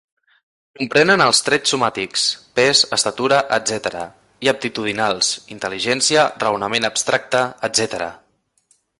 Comprenen 0.79 1.23
els 1.25 1.41
trets 1.49 1.73
somàtics: 1.73 2.23
pes, 2.59 2.79
estatura, 2.97 3.37
etcètera; 3.57 4.01
i 4.47 4.49
aptitudinals: 4.53 5.29
intel·ligència, 5.57 6.23
raonament 6.45 6.89
abstracte, 6.89 7.43
etcètera. 7.69 8.09